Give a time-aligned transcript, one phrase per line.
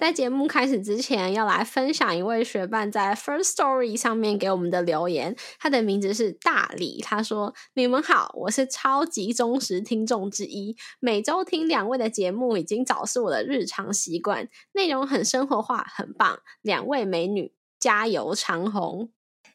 [0.00, 5.34] 在节目开始之前，要来分享一位学伴在 First Story 上面给我们的留言。
[5.58, 16.38] 他的名字是大理，他说：“你们好，我是超级忠实听众之一，每周听两位的节目已经早是我的日常习惯，内容很生活化，很棒。
[16.62, 19.10] 两位美女，加油长虹！”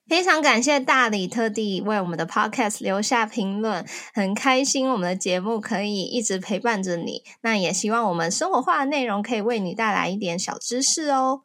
[0.08, 7.24] 非常感谢大理特地为我们的 Podcast 留下评论，很开心我们的节目可以一直陪伴着你。
[7.42, 11.44] 那也希望我们生活化的内容可以为你带来一点小知识哦。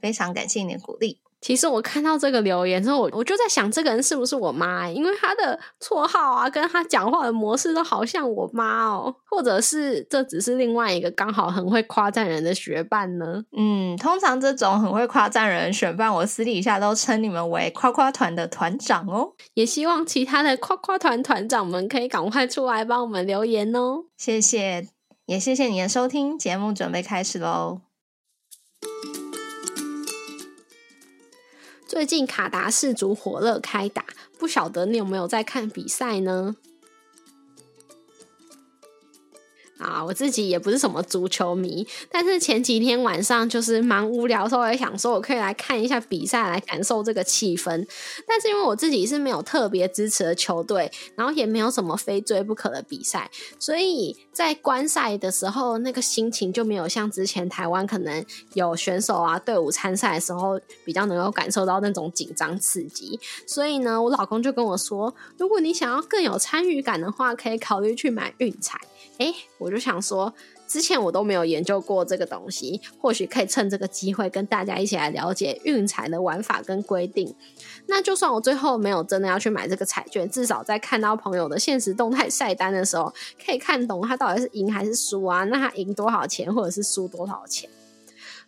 [0.00, 1.20] 非常感谢你的鼓励。
[1.40, 4.88] 其实我看到这个留言之后，我我就在想，这个人是不是我妈？
[4.88, 9.14] 因为他的绰号啊，跟他讲话的模式都好像我妈哦。
[9.24, 13.42] 或者是这只是另外一个刚好很会夸赞人的学伴呢？
[13.56, 19.32] 嗯，通常这种很会夸赞人的学伴，我私底下都称你们为夸夸团的团长哦。
[19.54, 24.04] 也希望其他的夸夸团团长们可以赶快出来帮我们留言哦。
[24.18, 24.88] 谢谢，
[25.24, 27.80] 也谢谢你的收听，节目准备开始喽。
[31.90, 34.04] 最近卡达氏族火热开打，
[34.38, 36.54] 不晓得你有没有在看比赛呢？
[39.80, 47.86] 啊，我自己也不是什么足球迷，但是前几天晚上就是蛮无聊的时候，也想说我可以来看一下比赛，来感受这个气氛。
[48.26, 63.18] 但是因为我自己是没有特别支持的球队，然后也没有什么非追不可的比赛，所以在观赛的时候，那个心情就没有像之前台湾可能有选手啊队伍参赛的时候比较能够感受到那种紧张刺激。
[63.46, 68.78] 所以呢，我老公就跟我说，如果你想要更有参与感的话，可以考虑去买运彩。
[69.18, 70.34] 哎，我我就想说，
[70.66, 77.32] 之前我都没有研究过这个东西，或许可以趁这个机会跟大家一起来了解运彩的玩法跟规定。
[77.86, 83.14] 那就算我最后没有真的要去买这个彩券，至少在看到朋友的现实动态晒单的时候，
[83.46, 85.44] 可以看懂他到底是赢还是输啊？
[85.44, 87.70] 那他赢多少钱，或者是输多少钱？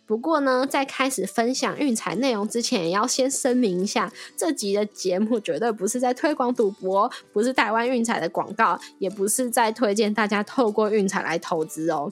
[0.05, 12.11] 不过呢，在开始分享运彩内容之前，也要先声明一下，这集的节目绝对不是在推广赌博，不是台湾运彩的广告，也不是在推荐大家透过运彩来投资哦。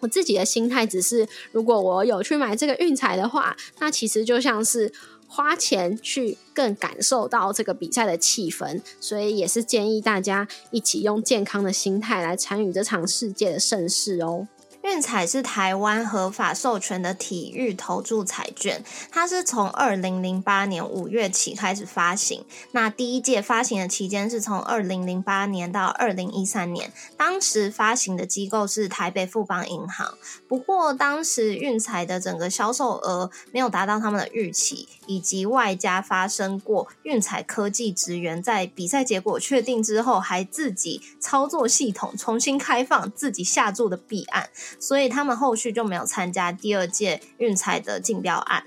[0.00, 4.90] 我自己的心态只是，如果我有去买这个运彩的话，那其实就像是
[5.28, 14.48] 花钱去更感受到这个比赛的气氛，所以也是建议大家一起用健康的心态来参与这场世界的盛事哦。
[14.82, 22.44] 运彩是台湾合法授权的体育投注彩券，它是从二零零八年五月起开始发行。
[22.72, 30.16] 那第一届发行的期间是从二零零八年到二零一三年，当时发行的机构是台北富邦银行。
[30.48, 44.48] 不过当时运彩的整个销售额没有达到他们的预期，以及外加发生过运彩科技职员在比赛结果确定之后，还自己操作系统重新开放自己下注的弊案。
[44.78, 48.64] 所以他们后续就没有参加第二届运彩的竞标案。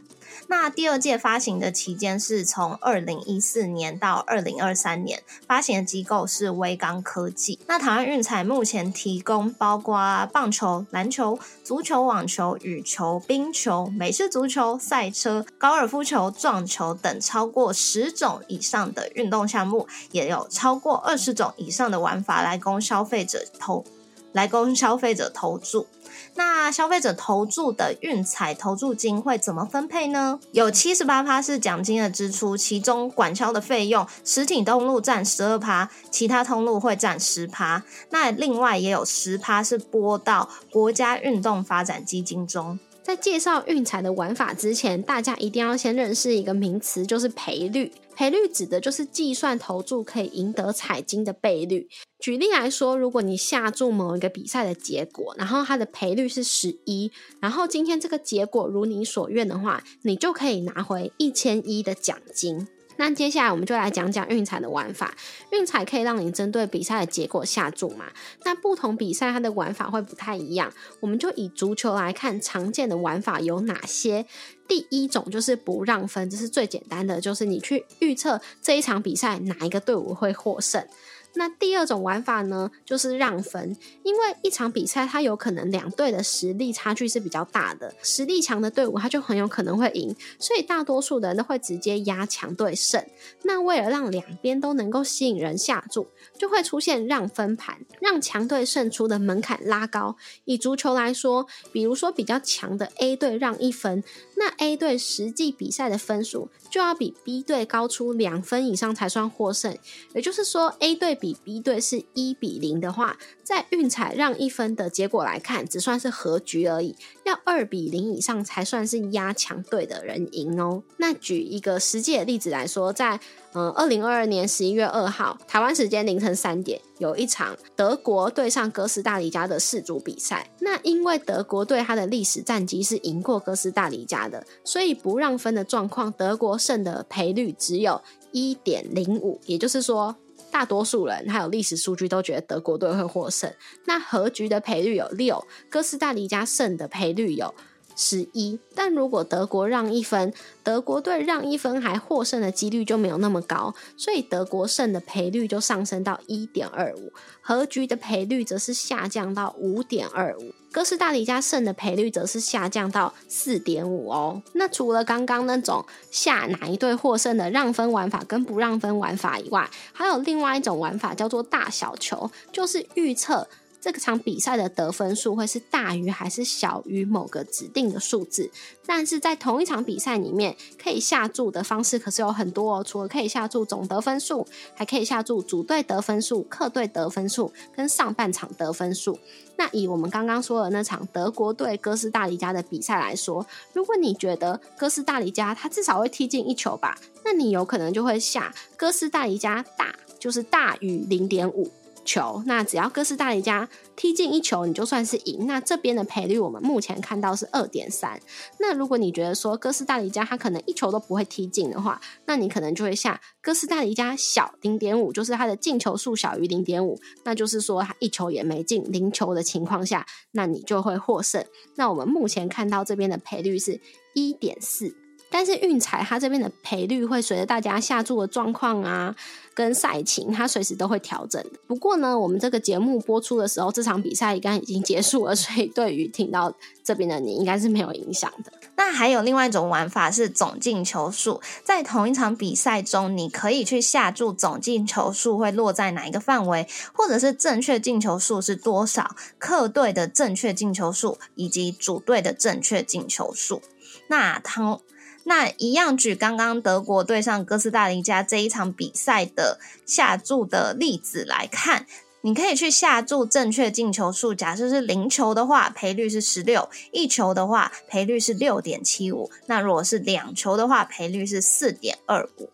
[0.48, 7.60] 那第二届发行的期间是从二零一四年到二零二三年，发行的机构是威刚科技。
[7.68, 23.86] 那台湾运彩目前提供包括棒球、篮球、足球、网球、羽球、冰球、美式足球、赛车、高尔夫球、撞球等超过十种以上的运动项目，也有超过二十种以上的玩法来供消费者投。
[24.34, 25.88] 来供消费者投注，
[26.36, 30.40] 那消费者投注的运彩投注金会怎么分配呢？
[30.52, 37.84] 有七十八趴是奖金的支出，其中管销的费用，实体通路占十二趴，其他通路会占十趴。
[38.10, 42.80] 那另外也有十趴是拨到国家运动发展基金中。
[43.04, 47.92] 在介绍运彩的玩法之前，大家一定要先认识一个名词，就是赔率。
[48.16, 51.88] 赔率指的就是计算投注可以赢得彩金的倍率。
[52.20, 62.68] 举例来说，如果你下注某一个比赛的结果，然后它的赔率是十一，然后今天这个结果如你所愿的话，你就可以拿回一千一的奖金。
[62.98, 65.14] 那接下来我们就来讲讲运彩的玩法。
[65.52, 68.06] 运彩可以让你针对比赛的结果下注嘛？
[68.44, 70.72] 那不同比赛它的玩法会不太一样。
[71.00, 74.26] 我们就以足球来看，常见的玩法有哪些？
[74.68, 80.86] 第一种就是不让分，这是最简单的，就是你去预测这一场比赛哪一个队伍会获胜。
[81.36, 93.04] 那第二种玩法呢，就是让分，因为一场比赛它有可能两队的实力差距是比较大的，实力强的队伍它就很有可能会赢，所以大多数人都会直接压强队胜。
[93.44, 96.08] 那为了让两边都能够吸引人下注，
[96.38, 100.16] 就会出现让分盘，让强队胜出的门槛拉高。
[100.46, 104.04] 以足球来说，比如说比较强的 A 队让一分，
[104.36, 109.76] 那 A 队实际比赛的分数就要比 B 队高出两分以上才算获胜。
[110.14, 113.16] 也就是说，A 队比 B 队是一比零的话，
[113.46, 116.98] 在运彩让一分的结果来看，只算是和局而已。
[117.24, 120.84] 要二比零以上才算是压强队的人赢哦。
[120.98, 123.18] 那举一个实际的例子来说，在
[123.54, 130.52] 嗯二零二二年十一月二号台湾时间凌晨三点，有一场德国对上哥斯达黎加的世足比赛。
[130.60, 138.02] 那因为德国队它的历史战绩是赢过哥斯达黎加的，所以不让分的状况，德国胜的赔率只有
[138.34, 140.18] 一点零五，也就是说。
[140.54, 143.52] 大多数人还有历史数据都觉得德国队会获胜。
[143.86, 147.56] 那和局的赔率有六，哥斯达黎加胜的赔率有
[147.96, 148.60] 十一。
[148.76, 157.12] 但如果德国让一分，德国队让一分还获胜的几率就没有那么高，所以德国胜的赔率就上升到一点二五，
[157.42, 160.54] 和局的赔率则是下降到五点二五。
[160.72, 164.42] 哥斯达黎加胜的赔率则是下降到四点五哦。
[164.54, 173.48] 那除了刚刚那种下哪一队获胜的让分玩法跟不让分玩法以外，还有另外一种玩法叫做大小球，就是预测。
[173.84, 178.50] 这场比赛的得分数会是大于还是小于某个指定的数字？
[178.86, 182.82] 但是在同一场比赛里面，可以下注的方式可是有很多哦。
[182.82, 189.20] 除了可以下注总得分数，还可以下注主队得分数、客队得分数跟上半场得分数。
[189.58, 201.70] 那以我们刚刚说的那场德国队哥斯达黎加的比赛来说，如果你觉得哥斯达黎加他至少会踢进一球吧，那你有可能就会下哥斯达黎加大，就是大于零点五。
[202.06, 205.46] 球，那只要哥斯达黎加踢进一球，你就算是赢。
[205.48, 208.20] 那这边的赔率我们目前看到是二点三。
[208.60, 221.46] 那如果你觉得说哥斯达黎加他可能一球都不会踢进的话，那你可能就会下哥斯达黎加小零点五，就是他的进球数小于零点五，那就是说他一球也没进，零球的情况下，那你就会获胜。
[221.76, 223.80] 那我们目前看到这边的赔率是
[224.14, 225.03] 一点四。
[225.34, 229.16] 但是运彩它这边的赔率会随着大家下注的状况啊，
[229.56, 231.50] 跟赛情，它随时都会调整的。
[231.66, 236.54] 不过呢，我们这个节目播出的时候，这场比赛应该已经结束了，所以对于听到
[236.84, 238.54] 这边的你，应该是没有影响的。
[238.76, 253.64] 那还有另外一种玩法是总进球数，在同一场比赛中，你可以去下注总进球数会落在哪一个范围，或者是正确进球数是多少，客队的正确进球数以及主队的正确进球数。
[254.08, 254.82] 那同
[255.26, 261.86] 那一样举刚刚德国对上哥斯达黎加这一场比赛的下注的例子来看，
[262.22, 269.30] 你可以去下注正确进球数，假设是零球的话，赔率是十六；一球的话，赔率是六点七五。
[269.48, 272.50] 那如果是两球的话，赔率是四点二五。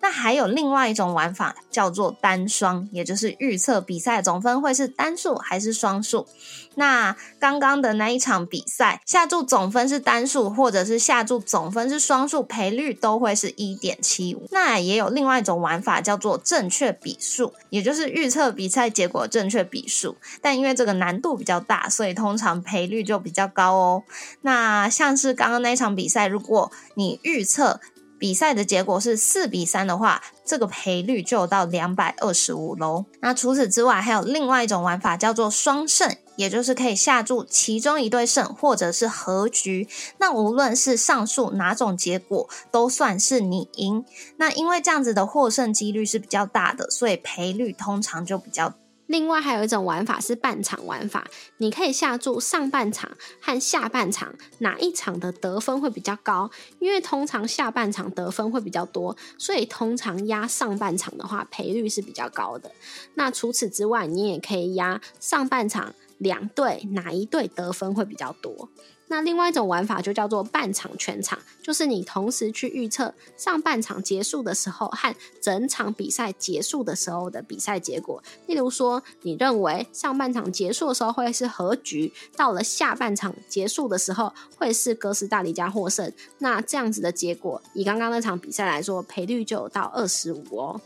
[0.00, 6.26] 那还有另外一种玩法叫做单双，也就是预测比赛总分会是单数还是双数。
[6.74, 14.46] 那刚刚的那一场比赛，下注总分是单数，或者是下注总分是双数，赔率都会是一点七五。
[14.50, 20.16] 那也有另外一种玩法叫做正确比数，也就是预测比赛结果正确比数。
[20.42, 24.04] 但因为这个难度比较大，所以通常赔率就比较高哦。
[24.42, 27.80] 那像是刚刚那一场比赛，如果你预测。
[28.18, 33.04] 比赛的结果是四比三的话，这个赔率就到两百二十五喽。
[33.20, 39.88] 那除此之外，还有另外一种玩法叫做双胜，也就是可以下注其中一对胜，或者是和局。
[40.18, 44.04] 那无论是上述哪种结果，都算是你赢。
[44.36, 48.72] 那因为这样子的获胜几率是比较大的，所以赔率通常就比较。
[49.06, 51.26] 另外还有一种玩法是半场玩法，
[51.58, 53.10] 你可以下注上半场
[53.40, 62.70] 和下半场哪一场的得分会比较高，因为通常下半场得分会比较多，所以通常压上半场的话赔率是比较高的。
[63.14, 68.68] 那除此之外，你也可以压上半场两队哪一队得分会比较多。
[69.08, 78.22] 那另外一种玩法就叫做半场全场，就是你同时去预测上半场结束的时候和整场比赛结束的时候的比赛结果。
[78.46, 86.12] 例如说，你认为上半场结束的时候会是和局，到了下半场结束的时候会是哥斯达黎加获胜。
[86.38, 90.80] 那这样子的结果，以刚刚那场比赛来说，赔率就有到二十五哦。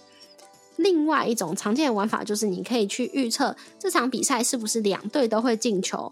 [0.77, 6.11] 另外一种常见的玩法就是，你可以去预测这场比赛是不是两队都会进球。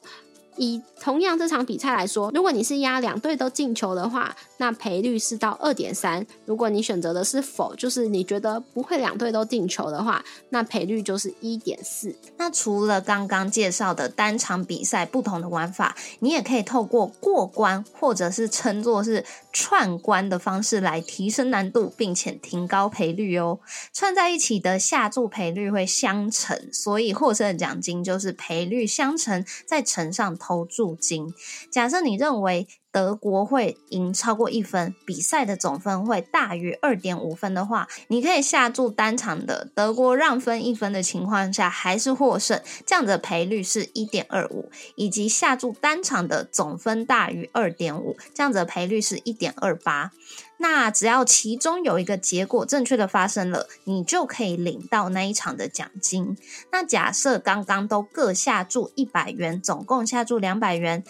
[0.58, 12.14] 以同样这场比赛来说，如果你是压两队都进球的话，那赔率是到二点三；如果你选择的是否，就是你觉得不会两队都进球的话，那赔率就是一点四。
[12.36, 23.60] 那除了刚刚介绍的单场比赛不同的玩法，你也可以透过过关或者是称作是串关的方式来提升难度，并且提高赔率哦。
[23.92, 30.36] 串在一起的下注赔率会相乘，所以获胜的奖金就是赔率相乘再乘上。
[30.48, 31.34] 投注金，
[31.70, 50.12] 假设你认为德国会赢超过一分，比赛的总分会大于二点五分的话，你可以下注单场的德国让分一分的情况下还是获胜，这样的赔率是一点二五，以及下注单场的总分大于二点五，这样的赔率是一点二八。
[50.60, 56.36] 那只要其中有一个结果正确的发生了，你就可以领到那一场的奖金。
[56.72, 61.04] 那假设刚刚都各下注一百元，总共下注两百元，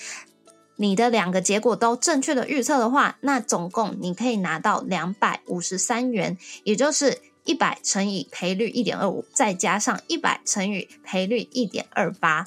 [0.76, 12.46] 你的两个结果都正确的预测的话，那总共你可以拿到两百五十三元，也就是一百乘以赔率一点二五，再加上一百乘以赔率一点二八。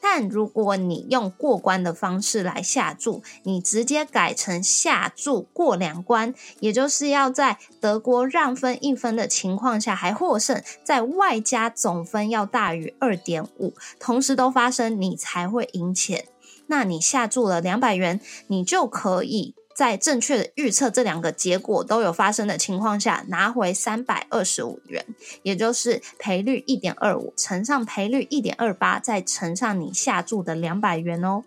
[0.00, 16.26] 但如果你用过关的方式来下注，你直接改成下注过两关，也就是要在德国让分一分的情况下还获胜，在外加总分要大于二点五，同时都发生，你才会赢钱。
[16.66, 19.54] 那你下注了两百元，你就可以。
[19.80, 25.06] 在正确的预测这两个结果都有发生的情况下，拿回三百二十五元，
[25.42, 31.44] 也就是赔率一点二五乘上赔率一点二八，再乘上你下注的两百元哦。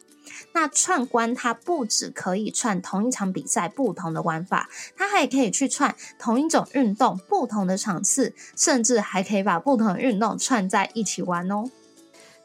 [0.54, 11.66] 那串关它不只可以串同一场比赛不同的玩法，它还可以去串同一种运动不同的场次，甚至还可以把不同的运动串在一起玩哦。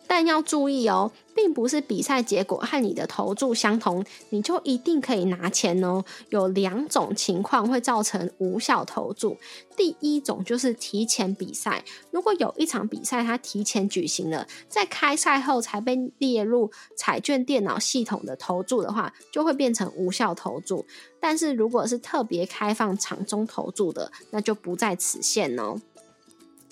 [0.09, 6.03] 但要注意哦，并不是比赛结果和你的投注相同，你就一定可以拿钱哦。
[6.31, 9.37] 有两种情况会造成无效投注。
[9.77, 20.85] 第一种就是提前比赛，如果有一场比赛它提前举行了，在开赛后才被列入彩券电脑系统的投注的话，就会变成无效投注。
[21.21, 25.77] 但是如果是特别开放场中投注的，那就不在此限哦。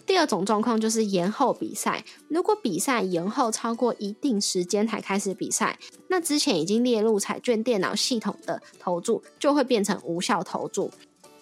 [0.06, 2.04] 第二种状况就是延后比赛。
[2.28, 10.90] 如果比赛延后超过一定时间才开始比赛，那之前已经列入彩券电脑系统的投注就会变成无效投注。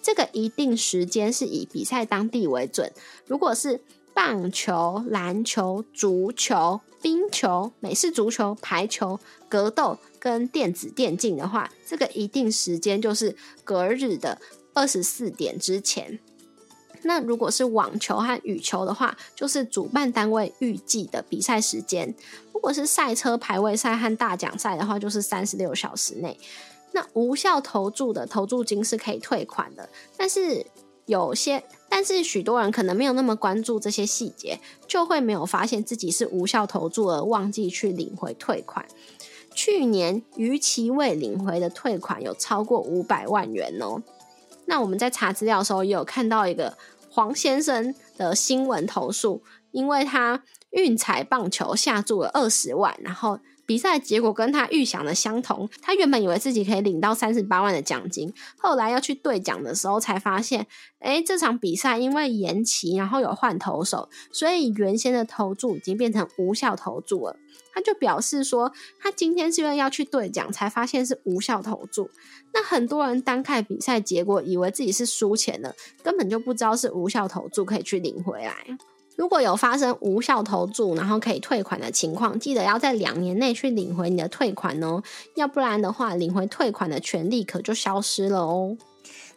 [0.01, 2.91] 这个一定时间是以比赛当地为准。
[3.27, 3.81] 如果是
[4.13, 9.19] 棒球、篮球、足球、冰球、美式足球、排球、
[9.49, 14.39] 格斗跟电子电竞的话，这个一定时间就是隔日的
[14.73, 16.19] 二十四点之前。
[17.07, 22.11] 那如果是网球和羽球的话，就是主办单位预计的比赛时间；
[22.51, 26.35] 如果是赛车排位赛和大奖赛的话，就是三十六小时内。
[26.93, 30.65] 那无效投注的投注金是可以退款的，但是
[31.05, 38.83] 有些，但是许多人可能没有那么关注这些细节，就会没有发现自己是无效投注而忘记去领回退款。
[39.53, 44.01] 去年逾期未领回的退款有超过五百万元哦。
[44.65, 46.75] 那我们在查资料的时候也有看到一个。
[47.15, 49.41] 黄先生的新闻投诉，
[49.71, 55.69] 因为他运彩棒球下注了二十万，然后比赛结果跟他预想的相同。
[55.81, 60.67] 他原本以为自己可以领到三十八万的奖金，后来要去兑奖的时候才发现，
[60.99, 67.37] 哎，这场比赛因为延期，然后有换投手，所以原先的投注已经变成无效投注了。
[67.75, 72.09] 他就表示说，他今天是因为要去兑奖，才发现是无效投注。
[72.53, 78.55] 那很多人单看比赛结果，以为自己是输钱了，根本就不知道是无效投注可以去领回来。
[79.17, 85.03] 如果有发生无效投注，然后可以退款的情况，记得要在两年内去领回你的退款哦，
[85.35, 88.77] 要不然的话，领回退款的权利可就消失了哦。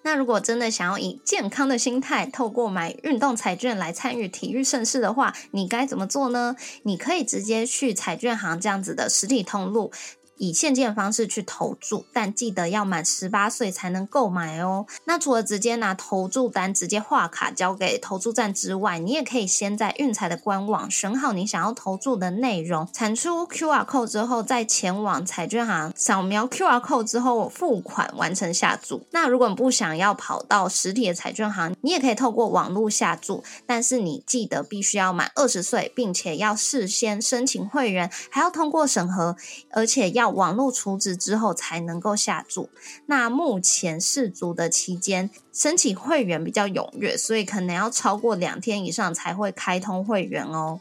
[0.08, 6.56] 那如果真的想要以健康的心态，透过买运动彩券来参与体育盛事的话，你该怎么做呢？
[6.84, 9.92] 你可以直接去彩券行这样子的实体通路。
[10.38, 14.86] 以现金的方式去投注，但记得要满十八岁才能购买哦。
[15.04, 29.04] 那除了直接拿投注单直接画卡交给投注站之外，你也可以先在运彩的官网选好你想要投注的内容，产出 QR code 之后，再前往彩券行扫描 QR code 之后付款完成下注。
[29.10, 39.36] 那如果你不想要跑到实体的彩券行，你也可以透过网络下注，但是你记得必须要满二十岁，并且要事先申请会员，还要通过审核，
[39.72, 40.27] 而且要。
[40.30, 42.68] 网络储值之后才能够下注。
[43.06, 50.80] 那目前试足的期间，申请会员比较踊跃，所以可能要超过两天以上才会开通会员哦。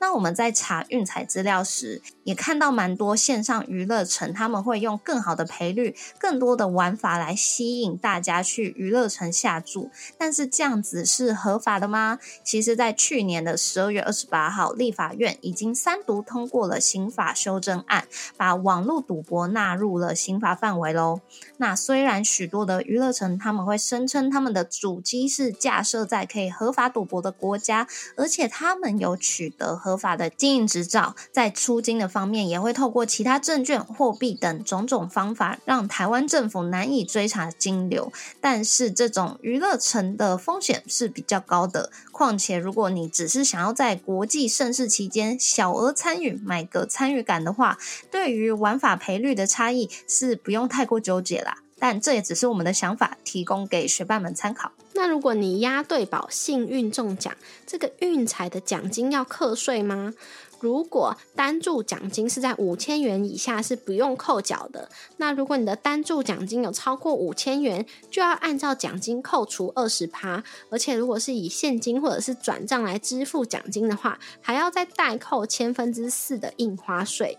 [0.00, 9.90] 那我们在查运彩资料时，也看到蛮多线上娱乐城，他们会用更好的赔率、更多的玩法来吸引大家去娱乐城下注。
[10.16, 12.18] 但是这样子是合法的吗？
[12.44, 21.20] 其实，在去年的十二月二十八号，立法院已经三读通过了刑法修正案，把网络赌博纳入了刑法范围喽。
[21.56, 27.86] 那虽然许多的娱乐城他们会声称他们的主机是架设在可以合法赌博的国家，
[28.16, 38.12] 而且他们有取得合法的经营执照，在出金的方面也会透过其他证券、货币等种种方法，让台湾政府难以追查金流。
[38.40, 47.78] 但是这种娱乐城的风险是比较高的，况且如果你只是想要在国际盛事期间小额参与，买个参与感的话，
[48.10, 51.58] 对于玩法赔率的差异是不用太过纠结啦。
[51.78, 54.72] 但这也只是我们的想法，提供给学伴们参考。
[54.94, 60.14] 那如果你押对宝幸运中奖，这个运彩的奖金要课税吗？
[60.60, 64.90] 如果单注奖金是在五千元以下，是不用扣缴的。
[65.18, 70.42] 那如果你的单注奖金有超过五千元，就要按照奖金扣除二十趴。
[70.68, 77.38] 而且如果是以现金或者是转账来支付奖金的话，还要再代扣千分之四的印花税。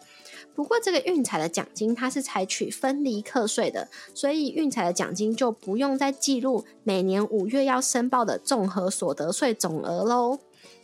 [0.60, 10.38] 不过，这个运彩的奖金它是采取分离课税的，所以运彩的奖金就不用再记录每年五月要申报的综合所得税总额喽。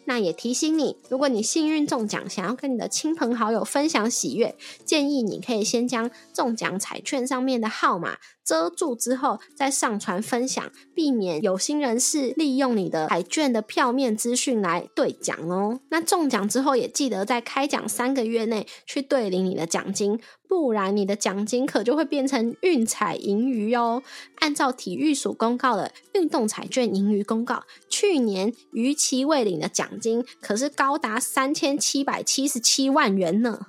[0.06, 8.18] 那也提醒你，如果你幸运中奖，想要跟你的亲朋好友分享喜悦，建议你可以先将中奖彩券上面的号码。
[8.46, 15.80] 遮住之后再上传分享，避免有心人士利用你的彩券的票面资讯来兑奖哦。
[15.90, 24.04] 那中奖之后也记得在开奖三个月内去兑领你的奖金，不然你的奖金可就会变成运彩盈余哦。
[24.36, 33.68] 按照体育署公告的运动彩券盈余公告，去年逾期未领的奖金可是高达三千七百七十七万元呢。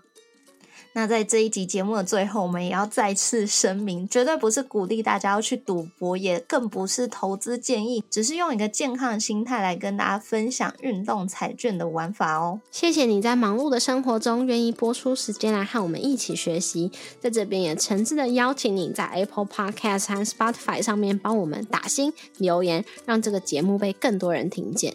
[0.96, 12.60] 那在这一集节目的最后，我们也要再次声明，绝对不是鼓励大家要去赌博，也更不是投资建议，只是用一个健康的心态来跟大家分享运动彩券的玩法哦。
[12.70, 24.94] 谢谢你在忙碌的生活中愿意播出时间来和我们一起学习，在这边也诚挚的邀请你在 Apple Podcast 和 Spotify 上面帮我们打星留言，让这个节目被更多人听见。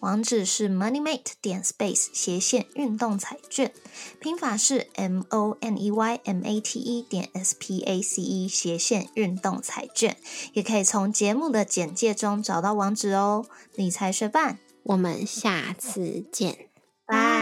[0.00, 3.72] 网址是 moneymate 点 space 斜线运动彩券，
[4.18, 8.48] 拼法是 m o n e y m a t e 点 s p a c e
[8.48, 10.16] 斜线运动彩券，
[10.54, 13.44] 也可以从节目的简介中找到网址哦。
[13.74, 16.56] 理财学伴，我们下次见，
[17.04, 17.39] 拜。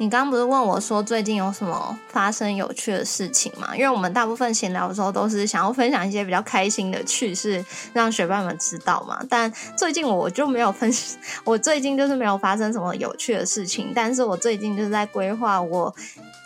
[0.00, 3.76] 你刚刚不是问我说最近有什么发生有趣的事情吗？
[3.76, 9.22] 因为我们大部分闲聊的时候都是想要分享一些比较开心的趣事，让学伴们知道嘛。
[9.28, 10.90] 但最近我就没有分，
[11.44, 13.92] 我最近就是没有发生什么有趣的事情。
[13.94, 15.94] 但是我最近就是在规划我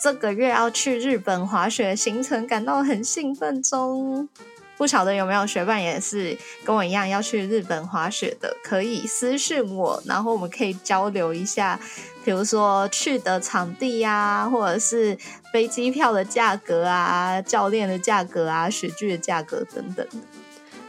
[0.03, 4.29] 这个月要去日本滑雪行程，感到很兴奋中。
[4.77, 11.79] 不晓得有没有学伴也是跟我一样要去日本滑雪的，可以私信我，然后我们可以交流一下。
[12.25, 15.17] 比如说去的场地呀，或者是
[15.53, 20.07] 飞机票的价格啊，教练的价格啊，雪具的价格等等。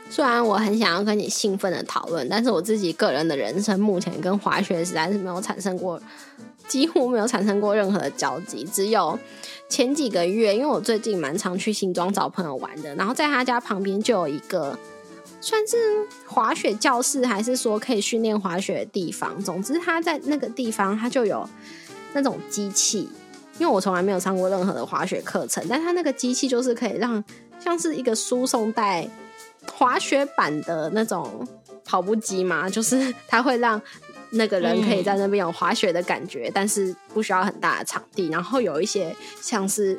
[0.09, 6.01] 虽然我很想要跟你兴奋的讨论，但是我自己个人的人生目前跟滑雪实在是没有产生过，
[6.67, 8.63] 几乎没有产生过任何的交集。
[8.63, 9.17] 只有
[9.69, 14.77] 前几个月，因为我最近蛮常去新庄找朋友玩的，然后在他家旁边就有一个。
[15.41, 15.77] 算是
[16.25, 19.39] 滑雪教室，还是说可以训练滑雪的地方？
[19.43, 21.47] 总之，他在那个地方，他就有
[22.13, 23.07] 那种机器。
[23.59, 27.23] 因为我从来没有上过任何的滑雪课程，但他那个机器就是可以让
[27.59, 29.07] 像是一个输送带
[29.71, 31.47] 滑雪板的那种
[31.83, 33.79] 跑步机嘛，就是它会让
[34.35, 38.29] 那个人可以在那边有滑雪的感觉，但是不需要很大的场地。
[38.29, 39.97] 然后有一些像是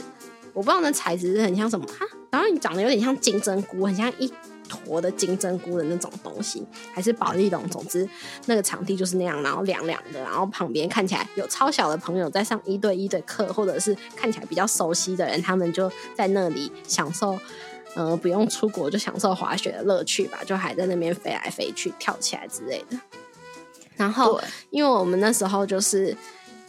[0.52, 4.32] 我不知道那材质是很像什么，哈，然后你长得有点像金针菇，很像一。
[4.68, 7.64] 坨的金针菇的那种东西，还是宝丽龙。
[7.68, 8.08] 总之，
[8.46, 17.38] 那个场地就是那样，然后凉凉的，然后旁边看起来有超小的朋友在上一对一的课，或者是看起来比较熟悉的人，他们就在那里享受，
[17.94, 22.98] 呃，不用出国就享受滑雪的乐趣吧，就还在那边飞来飞去、跳起来之类的。
[23.96, 26.16] 然后，因为我们那时候就是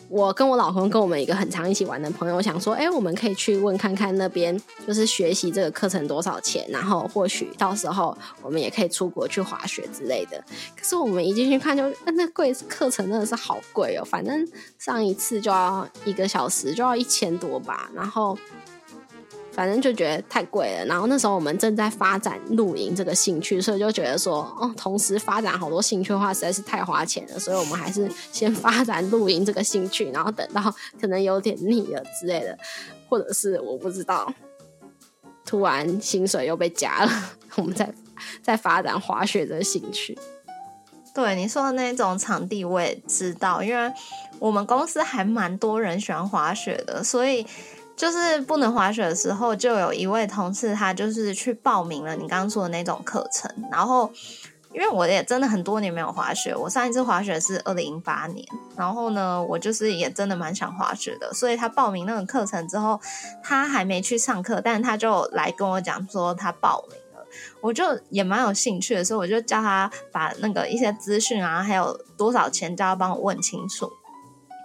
[0.10, 10.42] 我跟我老公跟我们一个很常一起玩的朋友想说，哎，我们可以去问看看那边就是学习这个课程多少钱，然后或许到时候我们也可以出国去滑雪之类的。
[10.76, 14.48] 可是我们一进去看，就那贵课程真的是好贵哦，反正
[14.80, 18.38] 上一次就要一个小时就要一千多吧，然后。
[19.58, 30.62] 反正就觉得太贵了，然后那时候我们正在发展露营这个兴趣，所以就觉得说，哦，同时发展好多兴趣的话，实在是太花钱了，所以我们还是先发展露营这个兴趣，然后等到
[31.02, 32.56] 可能有点腻了之类的，
[33.10, 34.32] 或者是我不知道，
[35.44, 37.12] 突然薪水又被加了，
[37.56, 37.92] 我们再
[38.44, 40.16] 再发展滑雪的兴趣。
[41.16, 43.92] 对你说的那种场地，我也知道，因为
[44.38, 47.44] 我们公司还蛮多人喜欢滑雪的，所以。
[47.98, 53.52] 就是不能滑雪的时候，就有一位同事，他就是去报名了你刚刚说的那种课程。
[53.72, 54.12] 然后，
[54.72, 58.48] 因为我也真的很多年没有滑雪，我上一次滑雪是二零零八年。
[58.76, 63.02] 然后呢，我就是也真的蛮想滑雪的，所以他报名那个课程之后，
[63.42, 67.26] 他还没去上课，但他就来跟我讲说他报名了，
[67.62, 73.92] 我就也蛮有兴趣的，所以我就叫他把那个一些资讯啊，还有多少钱，叫他帮我问清楚。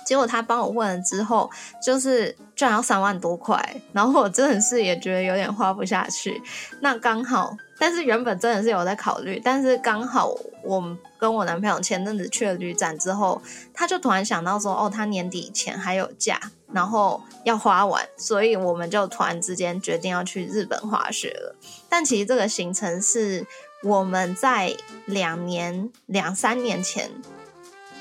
[0.05, 1.51] 结果他帮我问了之后，
[1.83, 6.43] 就是居然要三万多块，然后我真的是也觉得有点花不下去。
[6.81, 13.41] 那刚好，但是原本真的是有在考虑，但是刚好我跟我男朋友前阵子去了旅展之后，
[13.73, 16.41] 他就突然想到说，哦，他年底前还有假，
[16.73, 21.57] 然后要花完，所以我们就突然之间决定要去日本滑雪了。
[21.89, 23.47] 但其实这个行程是
[23.83, 24.75] 我们在
[25.07, 27.11] 两年、两三年前。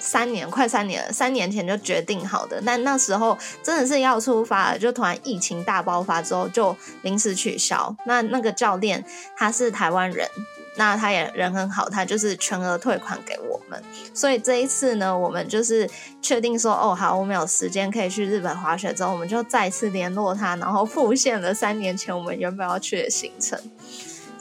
[0.02, 1.14] 三年，快三年了。
[1.14, 7.96] 三年前就决定好的，但那时候真的是要出发了，就突然疫情大爆发之后就临时取消。
[8.06, 9.06] 那那个教练
[9.38, 10.28] 他是台湾人，
[10.76, 13.82] 那他也人很好，他就是全额退款给我们。
[14.14, 15.90] 所以这一次呢，我们就是
[16.22, 23.60] 确定说，哦，好，我们有时间可以去日本滑雪之后，我们就再次联络他，然后复现了三年前我们原本要去的行程。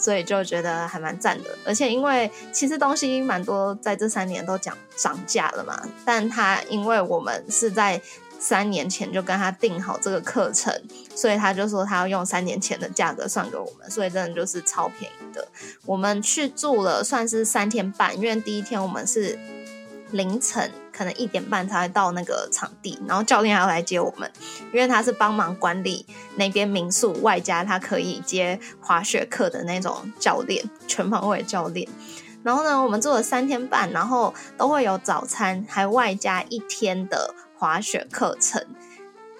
[0.01, 5.81] 所以就觉得还蛮赞的，而且因为其实东西蛮多，在这三年都涨涨价了嘛。
[6.05, 8.01] 但他因为我们是在
[8.39, 10.75] 三年前就跟他定好这个课程，
[11.15, 15.47] 所以他就说他要用三年前的价格算给我们，所以真的就是超便宜的。
[15.85, 19.39] 我们去住了算是三天半，因为第一天我们是
[20.11, 20.71] 凌晨。
[20.93, 24.31] 可能一点半才会到那个场地，然后教练还要来接我们，
[24.73, 31.89] 因为他是帮忙管理那边民宿，外加他可以接滑雪课的那种教练，全方位教练。
[32.43, 38.65] 然后呢，我们住了三天半，然后都会有早餐，还外加一天的滑雪课程。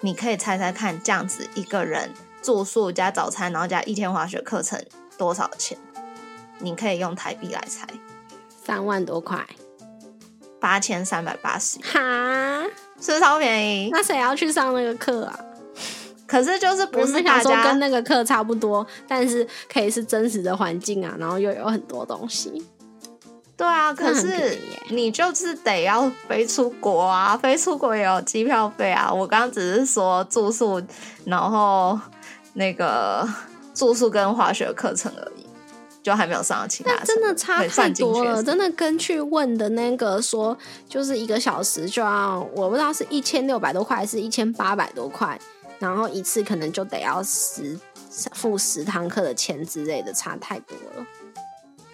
[0.01, 2.11] 你可以猜猜看，这样子一个人
[2.41, 4.83] 住宿加早餐，然后加一天滑雪课程
[5.17, 5.77] 多少钱？
[6.59, 7.87] 你可以用台币来猜，
[8.63, 9.47] 三万多块。
[10.61, 12.63] 八千三百八十，哈，
[13.01, 13.89] 是不是超便宜？
[13.91, 15.37] 那谁要去上那个课啊？
[16.27, 22.63] 可是就是不是大家跟那个课差不多，但是可以是真实的环境啊，然后又有很多东西。
[23.57, 24.57] 对啊，可是
[24.89, 29.11] 你就是得要飞出国啊，飞出国也有机票费啊。
[29.11, 30.81] 我刚刚只是说住宿，
[31.25, 31.99] 然后
[32.53, 33.27] 那个
[33.73, 35.40] 住宿跟滑雪课程而已。
[36.03, 38.41] 就还没有上到其他，真的差太多了。
[38.43, 40.57] 真的跟去问的那个说，
[40.89, 45.39] 就是一个小时就要，我不知道是一千六百多块，还是一千八百多块，
[45.77, 47.79] 然后一次可能就得要十
[48.33, 51.05] 付十堂课的钱之类的，差太多了。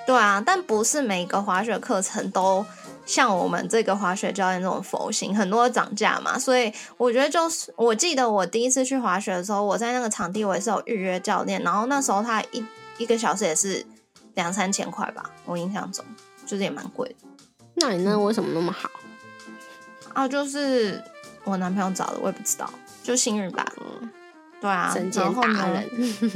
[0.06, 2.66] 对啊，但不是每个滑雪课程都
[3.06, 6.40] 像我们这个滑雪教练这种佛心，很多涨价嘛。
[6.40, 12.64] 所以我觉得就是，我记得我第一次去滑雪的时候，我在那个场地我也是有预约教练，然后那时候他一
[12.98, 13.86] 一个小时也是。
[14.38, 16.06] 两三千块吧，我印象中
[16.46, 17.16] 就是也蛮贵的。
[17.74, 18.90] 那你那为什么那么好？
[20.14, 21.04] 啊，就是
[21.44, 22.70] 我男朋友找的，我也不知道，
[23.04, 23.66] 就幸运吧。
[24.62, 25.84] 对啊，然后呢？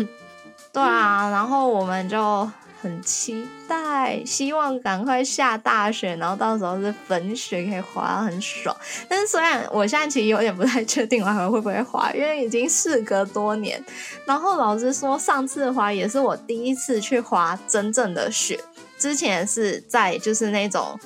[0.73, 2.49] 对啊，然后我们就。
[2.81, 8.75] 很期待，希望赶快下大雪，然后到时候是粉雪可以滑很爽。
[9.07, 13.83] 但是虽然我现在其实有点不太确定我还会不会滑，因为已经事隔多年。
[14.25, 18.59] 然后老师说，上次滑也是我第一次去滑真正的雪，
[18.97, 20.99] 之前是在就是那种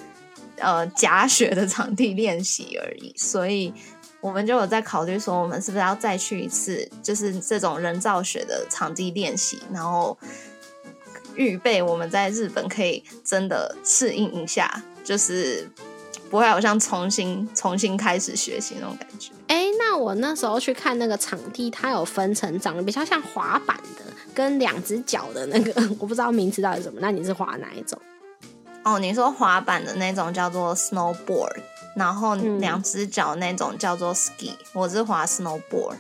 [0.60, 3.14] 呃假雪的场地练习而已。
[3.18, 3.74] 所以
[4.22, 10.18] 我们就有在考虑说，我们是不是要再去一次，就是这种人造雪的场地练习，然后。
[11.36, 15.70] 预备，我们在日本可以真的适应一下，就是
[16.30, 19.32] 不会好像重新重新开始学习那种感觉。
[19.48, 27.00] 哎，那我那时候去看那个场地，它有分成长得比较像滑板的，跟两只脚的那个， 我不知道名字到底什么。
[27.00, 28.00] 那你是滑哪一种？
[28.84, 31.56] 哦，你说滑板的那种叫做 snowboard，
[31.96, 35.96] 然后两只脚那种叫做 ski，我是滑 snowboard。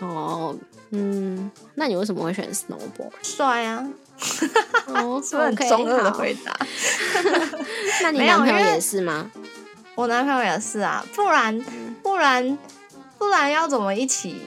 [0.00, 0.54] 哦，
[0.90, 3.10] 嗯，那你为什么会选 snowboard？
[3.22, 3.88] 帅啊！
[4.86, 6.56] 哦， 是不是很中二的回答？
[8.02, 9.30] 那你男朋友也是吗？
[9.94, 11.58] 我男朋友也是啊，不然
[12.02, 12.58] 不然
[13.18, 14.42] 不然要怎么一起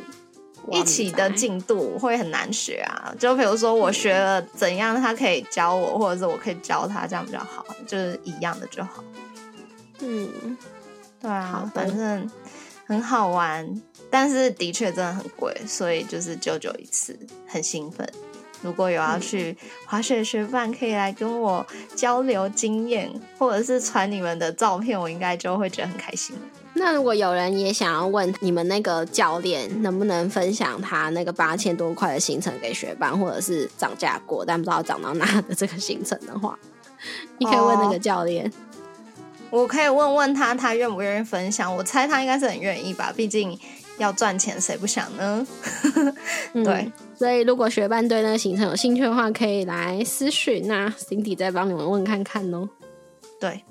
[0.72, 3.14] 一起的进度会很难学啊？
[3.20, 9.04] 就比如说我学了怎样，他可以教我，或者是我可以教他，这样比较好，就是一样的就好。
[10.00, 10.58] 嗯，
[11.22, 12.30] 对啊，反正
[12.86, 18.08] 很好玩，但是的确真的很贵，所以就是久久一次，很兴奋。
[18.62, 26.36] 如果有要去滑雪学伴，可以来跟我交流经验，或者是传你们的照片，我应该就会觉得很开心。
[26.74, 36.58] 那如果有人也想要问你们那个教练能不能分享他那个八千多块的行程给学伴，或者是涨价过但不知道涨到哪的这个行程的话，
[37.39, 38.52] 你可以问那个教练。
[39.50, 41.76] 我可以问问他，他愿不愿意分享？
[41.76, 43.60] 我猜他应该是很愿意吧，毕竟
[43.97, 45.45] 要赚钱，谁不想呢？
[46.54, 46.89] 嗯对，
[47.22, 52.68] 所以如果学伴对那个行程有兴趣的话，可以来私讯，那 Cindy 再帮你们问看看哦。
[53.40, 53.64] 对，